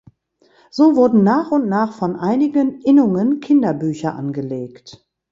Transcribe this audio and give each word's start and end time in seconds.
So 0.71 0.95
wurden 0.95 1.23
nach 1.23 1.51
und 1.51 1.69
nach 1.69 1.93
von 1.93 2.15
einigen 2.15 2.81
Innungen 2.81 3.39
Kinderbücher 3.39 4.15
angelegt. 4.15 5.05